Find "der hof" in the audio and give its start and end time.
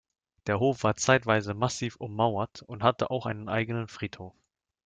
0.47-0.81